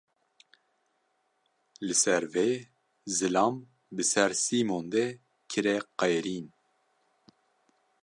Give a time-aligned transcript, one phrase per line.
[1.87, 2.47] Li ser vê,
[3.17, 3.55] zilam
[3.95, 5.05] bi ser Sîmon de
[5.51, 6.45] kire qêrîn.